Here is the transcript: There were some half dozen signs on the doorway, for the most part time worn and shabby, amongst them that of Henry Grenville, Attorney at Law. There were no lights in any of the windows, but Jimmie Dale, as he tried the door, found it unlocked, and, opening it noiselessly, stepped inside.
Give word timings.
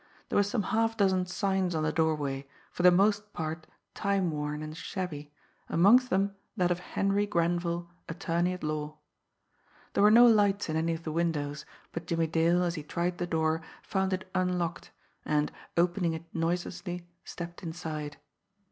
There 0.29 0.35
were 0.35 0.41
some 0.41 0.63
half 0.63 0.97
dozen 0.97 1.27
signs 1.27 1.75
on 1.75 1.83
the 1.83 1.91
doorway, 1.91 2.47
for 2.71 2.81
the 2.81 2.89
most 2.89 3.33
part 3.33 3.67
time 3.93 4.31
worn 4.31 4.63
and 4.63 4.75
shabby, 4.75 5.31
amongst 5.69 6.09
them 6.09 6.33
that 6.57 6.71
of 6.71 6.79
Henry 6.79 7.27
Grenville, 7.27 7.87
Attorney 8.09 8.53
at 8.53 8.63
Law. 8.63 8.97
There 9.93 10.01
were 10.01 10.09
no 10.09 10.25
lights 10.25 10.69
in 10.69 10.75
any 10.75 10.93
of 10.95 11.03
the 11.03 11.11
windows, 11.11 11.67
but 11.91 12.07
Jimmie 12.07 12.25
Dale, 12.25 12.63
as 12.63 12.73
he 12.73 12.81
tried 12.81 13.19
the 13.19 13.27
door, 13.27 13.61
found 13.83 14.11
it 14.11 14.27
unlocked, 14.33 14.89
and, 15.23 15.51
opening 15.77 16.13
it 16.13 16.23
noiselessly, 16.33 17.05
stepped 17.23 17.61
inside. 17.61 18.17